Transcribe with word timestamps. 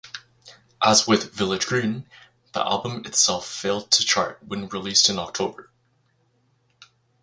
As 0.83 1.05
with 1.05 1.31
"Village 1.31 1.67
Green", 1.67 2.09
the 2.53 2.65
album 2.65 3.05
itself 3.05 3.47
failed 3.47 3.91
to 3.91 4.03
chart 4.03 4.39
when 4.43 4.67
released 4.67 5.11
in 5.11 5.19
October. 5.19 5.69